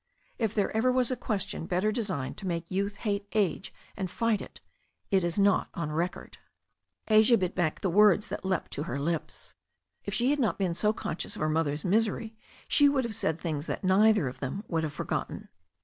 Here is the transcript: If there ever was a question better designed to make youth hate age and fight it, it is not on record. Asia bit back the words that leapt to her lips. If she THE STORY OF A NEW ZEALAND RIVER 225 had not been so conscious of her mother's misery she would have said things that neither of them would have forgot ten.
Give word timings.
If 0.39 0.55
there 0.55 0.75
ever 0.75 0.91
was 0.91 1.11
a 1.11 1.15
question 1.15 1.67
better 1.67 1.91
designed 1.91 2.35
to 2.37 2.47
make 2.47 2.71
youth 2.71 2.95
hate 2.95 3.27
age 3.33 3.71
and 3.95 4.09
fight 4.09 4.41
it, 4.41 4.59
it 5.11 5.23
is 5.23 5.37
not 5.37 5.69
on 5.75 5.91
record. 5.91 6.39
Asia 7.07 7.37
bit 7.37 7.53
back 7.53 7.81
the 7.81 7.89
words 7.91 8.29
that 8.29 8.43
leapt 8.43 8.71
to 8.71 8.83
her 8.89 8.99
lips. 8.99 9.53
If 10.03 10.15
she 10.15 10.29
THE 10.29 10.33
STORY 10.33 10.33
OF 10.33 10.33
A 10.33 10.33
NEW 10.33 10.33
ZEALAND 10.33 10.33
RIVER 10.33 10.33
225 10.33 10.33
had 10.33 10.39
not 10.39 10.57
been 10.57 10.73
so 10.73 10.93
conscious 10.93 11.35
of 11.35 11.41
her 11.41 11.49
mother's 11.49 11.85
misery 11.85 12.35
she 12.67 12.89
would 12.89 13.03
have 13.03 13.15
said 13.15 13.39
things 13.39 13.67
that 13.67 13.83
neither 13.83 14.27
of 14.27 14.39
them 14.39 14.63
would 14.67 14.83
have 14.83 14.93
forgot 14.93 15.27
ten. 15.27 15.49